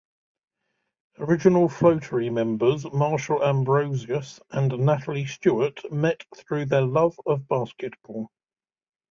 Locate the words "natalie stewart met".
4.79-6.23